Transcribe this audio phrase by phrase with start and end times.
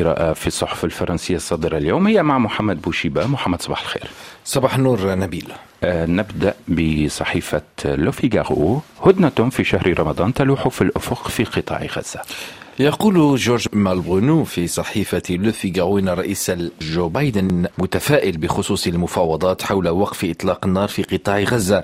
[0.00, 2.06] القراءة في الصحف الفرنسية الصادرة اليوم.
[2.06, 3.26] هي مع محمد بوشيبة.
[3.26, 4.10] محمد صباح الخير.
[4.44, 5.52] صباح النور نبيل.
[5.84, 8.82] آه نبدأ بصحيفة لوفيغارو.
[9.06, 12.20] هدنة في شهر رمضان تلوح في الأفق في قطاع غزة.
[12.78, 15.22] يقول جورج مالبرونو في صحيفة
[15.76, 21.82] لو إن الرئيس جو بايدن متفائل بخصوص المفاوضات حول وقف إطلاق النار في قطاع غزة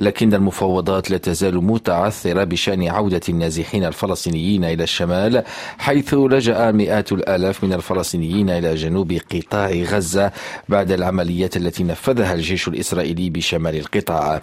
[0.00, 5.42] لكن المفاوضات لا تزال متعثرة بشأن عودة النازحين الفلسطينيين إلى الشمال
[5.78, 10.32] حيث لجأ مئات الآلاف من الفلسطينيين إلى جنوب قطاع غزة
[10.68, 14.42] بعد العمليات التي نفذها الجيش الإسرائيلي بشمال القطاع.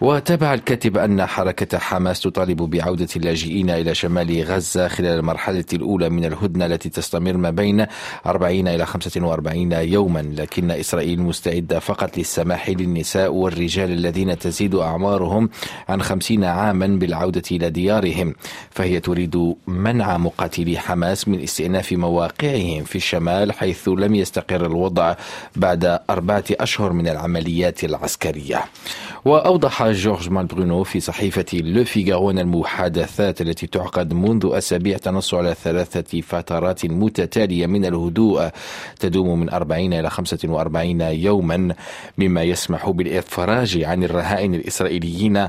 [0.00, 6.10] وتابع الكاتب أن حركة حماس تطالب بعودة اللاجئين إلى شمال غزة خلال المرحلة المرحلة الأولى
[6.10, 7.86] من الهدنة التي تستمر ما بين
[8.26, 15.50] 40 إلى 45 يوما لكن إسرائيل مستعدة فقط للسماح للنساء والرجال الذين تزيد أعمارهم
[15.88, 18.34] عن 50 عاما بالعودة إلى ديارهم.
[18.70, 25.14] فهي تريد منع مقاتلي حماس من استئناف مواقعهم في الشمال حيث لم يستقر الوضع
[25.56, 28.64] بعد أربعة أشهر من العمليات العسكرية.
[29.24, 36.20] وأوضح جورج مالبرونو في صحيفة لو فيغارو المحادثات التي تعقد منذ أسابيع تنص على ثلاثة
[36.20, 38.48] فترات متتالية من الهدوء.
[39.00, 41.74] تدوم من 40 إلى 45 يوما
[42.18, 45.48] مما يسمح بالإفراج عن الرهائن الإسرائيليين.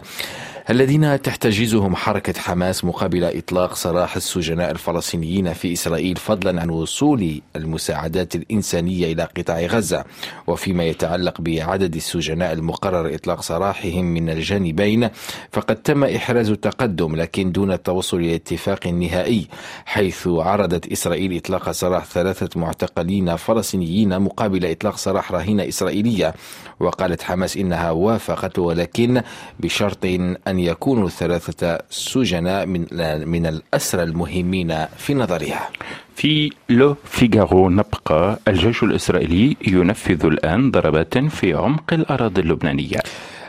[0.71, 8.35] الذين تحتجزهم حركة حماس مقابل إطلاق سراح السجناء الفلسطينيين في إسرائيل فضلا عن وصول المساعدات
[8.35, 10.05] الإنسانية إلى قطاع غزة
[10.47, 15.09] وفيما يتعلق بعدد السجناء المقرر إطلاق سراحهم من الجانبين
[15.51, 19.47] فقد تم إحراز التقدم لكن دون التوصل إلى اتفاق نهائي
[19.85, 26.33] حيث عرضت إسرائيل إطلاق سراح ثلاثة معتقلين فلسطينيين مقابل إطلاق سراح رهينة إسرائيلية
[26.79, 29.21] وقالت حماس إنها وافقت ولكن
[29.59, 30.05] بشرط
[30.47, 32.85] أن يكونوا الثلاثة سجناء من
[33.27, 35.69] من الأسرى المهمين في نظرها.
[36.15, 42.97] في لو فيغارو نبقى الجيش الإسرائيلي ينفذ الآن ضربات في عمق الأراضي اللبنانية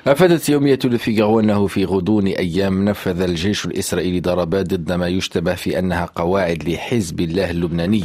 [0.07, 5.79] أفادت يومية لفيغارو أنه في غضون أيام نفذ الجيش الإسرائيلي ضربات ضد ما يشتبه في
[5.79, 8.05] أنها قواعد لحزب الله اللبناني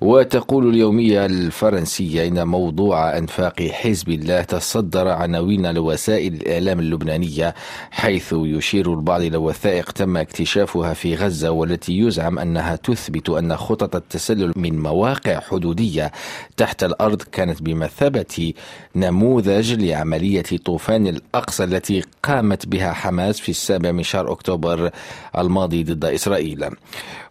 [0.00, 7.54] وتقول اليومية الفرنسية إن موضوع أنفاق حزب الله تصدر عناوين لوسائل الإعلام اللبنانية
[7.90, 13.96] حيث يشير البعض إلى وثائق تم اكتشافها في غزة والتي يزعم أنها تثبت أن خطط
[13.96, 16.12] التسلل من مواقع حدودية
[16.56, 18.52] تحت الأرض كانت بمثابة
[18.96, 24.90] نموذج لعملية طوفان الأقصى التي قامت بها حماس في السابع من شهر أكتوبر
[25.38, 26.64] الماضي ضد إسرائيل.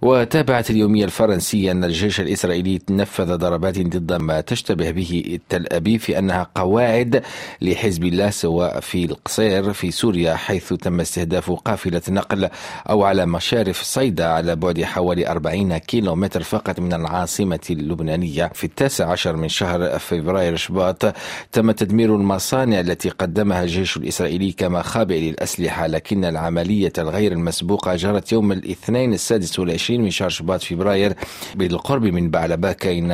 [0.02, 2.59] وتابعت اليومية الفرنسية أن الجيش الإسرائيلي
[2.90, 7.24] نفذ ضربات ضد ما تشتبه به تل أبيب في أنها قواعد
[7.62, 12.50] لحزب الله سواء في القصير في سوريا حيث تم استهداف قافلة نقل
[12.90, 18.52] أو على مشارف صيدا على بعد حوالي 40 كيلومتر فقط من العاصمة اللبنانية.
[18.54, 21.16] في التاسع عشر من شهر فبراير شباط
[21.52, 28.32] تم تدمير المصانع التي قدمها الجيش الإسرائيلي كما خابئ للأسلحة لكن العملية الغير المسبوقة جرت
[28.32, 31.14] يوم الاثنين السادس والعشرين من شهر شباط فبراير
[31.56, 33.12] بالقرب من بعلبك أين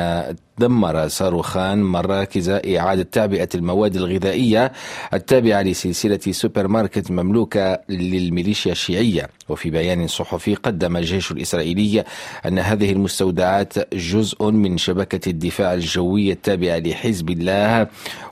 [0.58, 4.72] دمر صاروخان مراكز إعادة تعبئة المواد الغذائية
[5.14, 9.28] التابعة لسلسلة سوبر ماركت مملوكة للميليشيا الشيعية.
[9.48, 12.04] وفي بيان صحفي قدم الجيش الإسرائيلي
[12.46, 17.86] أن هذه المستودعات جزء من شبكة الدفاع الجوي التابعة لحزب الله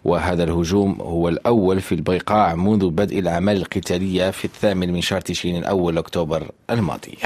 [0.04, 5.56] وهذا الهجوم هو الأول في البقاع منذ بدء الأعمال القتالية في الثامن من شهر تشرين
[5.56, 7.18] الأول أكتوبر الماضي.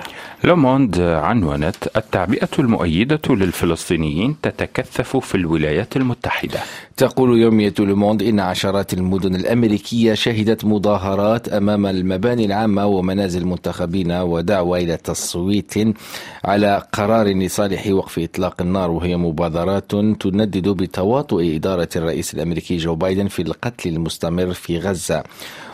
[0.45, 4.37] لوموند عنونت التعبئة المؤيدة للفلسطينيين
[4.89, 6.61] تتكثف في الولايات المتحدة.
[6.97, 14.79] تقول يومية لوموند إن عشرات المدن الأمريكية شهدت مظاهرات أمام المباني العامة ومنازل المنتخبين ودعوة
[14.79, 15.75] إلى تصويت
[16.45, 23.29] على قرار لصالح وقف إطلاق النار وهي مبادرات تندد بتواطؤ إدارة الرئيس الأمريكي جو بايدن
[23.29, 25.23] في القتل المستمر في غزة.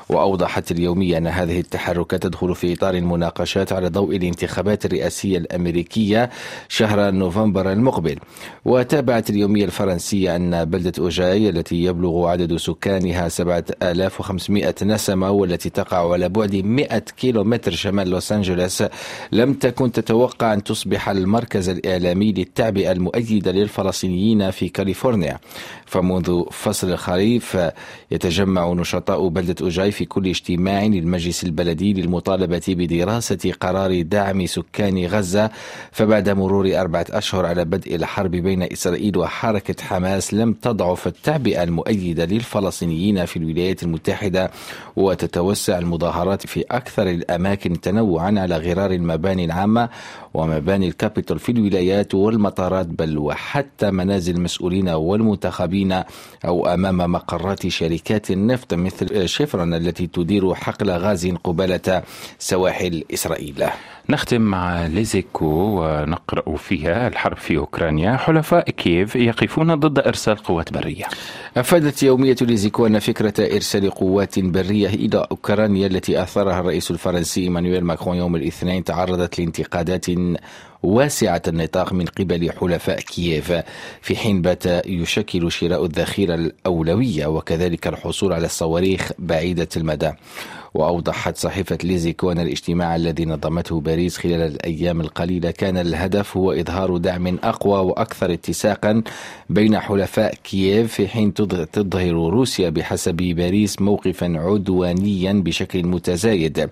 [0.09, 6.31] وأوضحت اليومية أن هذه التحركات تدخل في إطار المناقشات على ضوء الانتخابات الرئاسية الأمريكية
[6.69, 8.19] شهر نوفمبر المقبل.
[8.65, 16.29] وتابعت اليومية الفرنسية أن بلدة أوجاي التي يبلغ عدد سكانها 7500 نسمة والتي تقع على
[16.29, 18.85] بعد 100 كيلومتر شمال لوس أنجلوس
[19.33, 25.39] لم تكن تتوقع أن تصبح المركز الإعلامي للتعبئة المؤيدة للفلسطينيين في كاليفورنيا.
[25.87, 27.59] فمنذ فصل الخريف
[28.11, 35.07] يتجمع نشطاء بلدة أوجاي في في كل اجتماع للمجلس البلدي للمطالبة بدراسة قرار دعم سكان
[35.07, 35.51] غزة
[35.93, 42.25] فبعد مرور أربعة أشهر على بدء الحرب بين إسرائيل وحركة حماس لم تضعف التعبئة المؤيدة
[42.25, 44.51] للفلسطينيين في الولايات المتحدة
[44.97, 49.89] وتتوسع المظاهرات في أكثر الأماكن تنوعا على غرار المباني العامة
[50.35, 56.03] ومباني الكابيتول في الولايات والمطارات بل وحتى منازل المسؤولين والمنتخبين
[56.45, 62.03] أو أمام مقرات شركات النفط مثل شيفرون التي تدير حقل غاز قبالة
[62.39, 63.65] سواحل إسرائيل.
[64.09, 68.17] نختم مع ليزيكو ونقرأ فيها الحرب في أوكرانيا.
[68.17, 71.05] حلفاء كييف يقفون ضد إرسال قوات برية.
[71.57, 77.85] أفادت يومية ليزيكو أن فكرة إرسال قوات برية إلى أوكرانيا التي أثرها الرئيس الفرنسي إيمانويل
[77.85, 80.07] ماكرون يوم الاثنين تعرضت لانتقادات
[80.85, 83.53] واسعة النطاق من قبل حلفاء كييف
[84.03, 90.13] في حين بات يشكل شراء الذخيرة الأولوية وكذلك الحصول على الصواريخ بعيدة المدى.
[90.75, 96.97] وأوضحت صحيفة ليزيكو أن الاجتماع الذي نظمته باريس خلال الأيام القليلة كان الهدف هو إظهار
[96.97, 99.03] دعم أقوى وأكثر اتساقا
[99.51, 101.35] بين حلفاء كييف في حين
[101.73, 106.69] تظهر روسيا بحسب باريس موقفا عدوانيا بشكل متزايد.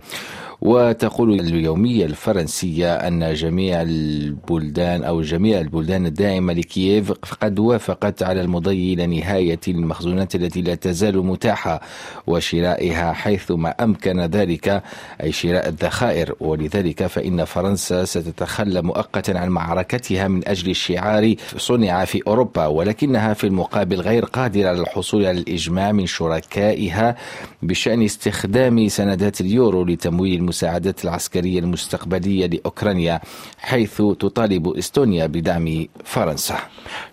[0.63, 8.95] وتقول اليومية الفرنسية أن جميع البلدان أو جميع البلدان الداعمة لكييف قد وافقت على المضي
[8.95, 11.81] إلى نهاية المخزونات التي لا تزال متاحة
[12.27, 14.83] وشرائها حيثما أمكن ذلك
[15.23, 16.35] أي شراء الذخائر.
[16.41, 23.47] ولذلك فإن فرنسا ستتخلى مؤقتا عن معركتها من أجل الشعار صنع في أوروبا ولكنها في
[23.47, 27.17] المقابل غير قادرة على الحصول على الإجماع من شركائها
[27.63, 33.21] بشأن استخدام سندات اليورو لتمويل المساعدات العسكرية المستقبلية لأوكرانيا
[33.59, 36.59] حيث تطالب إستونيا بدعم فرنسا.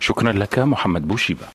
[0.00, 1.46] شكرا لك محمد بوشيبة.